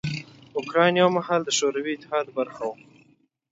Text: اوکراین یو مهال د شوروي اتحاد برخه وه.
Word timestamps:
اوکراین 0.57 0.93
یو 1.01 1.09
مهال 1.17 1.41
د 1.45 1.49
شوروي 1.57 1.91
اتحاد 1.95 2.27
برخه 2.37 2.63
وه. 2.69 2.75